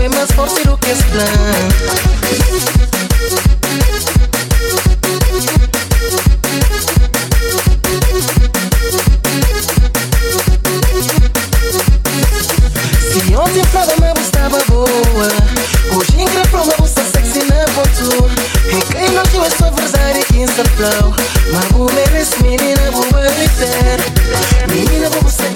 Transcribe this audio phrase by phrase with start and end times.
[0.00, 1.24] é mais forte do que esse plan.
[13.38, 15.28] Ontem Flávia uma estava boa
[15.96, 18.28] Hoje engrapou uma bolsa sexy na ponto
[18.92, 21.14] quem não teu é só e que sapão
[21.52, 24.00] Mas o merece menina boa liter
[24.68, 25.47] Menina boa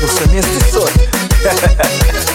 [0.00, 0.92] Você é me assessora.